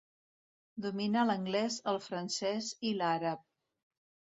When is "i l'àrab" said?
2.93-3.51